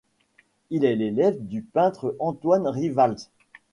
[0.71, 3.29] Il est l'élève du peintre Antoine Rivalz.